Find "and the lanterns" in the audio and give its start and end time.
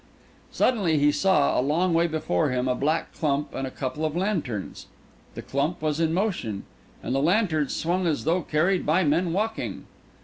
7.03-7.75